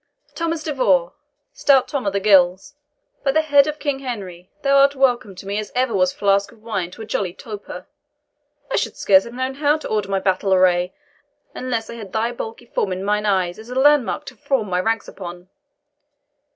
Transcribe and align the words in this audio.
"Thomas 0.33 0.63
de 0.63 0.73
Vaux! 0.73 1.13
stout 1.53 1.87
Tom 1.87 2.07
of 2.07 2.13
the 2.13 2.19
Gills! 2.19 2.73
by 3.23 3.31
the 3.31 3.43
head 3.43 3.67
of 3.67 3.77
King 3.77 3.99
Henry, 3.99 4.49
thou 4.63 4.79
art 4.79 4.95
welcome 4.95 5.35
to 5.35 5.45
me 5.45 5.59
as 5.59 5.71
ever 5.75 5.93
was 5.93 6.11
flask 6.11 6.51
of 6.51 6.63
wine 6.63 6.89
to 6.89 7.03
a 7.03 7.05
jolly 7.05 7.35
toper! 7.35 7.85
I 8.71 8.77
should 8.77 8.97
scarce 8.97 9.25
have 9.25 9.33
known 9.35 9.53
how 9.53 9.77
to 9.77 9.87
order 9.87 10.09
my 10.09 10.19
battle 10.19 10.55
array, 10.55 10.95
unless 11.53 11.87
I 11.87 11.93
had 11.97 12.13
thy 12.13 12.31
bulky 12.31 12.65
form 12.65 12.91
in 12.91 13.03
mine 13.03 13.27
eye 13.27 13.49
as 13.49 13.69
a 13.69 13.75
landmark 13.75 14.25
to 14.25 14.35
form 14.35 14.71
my 14.71 14.79
ranks 14.79 15.07
upon. 15.07 15.49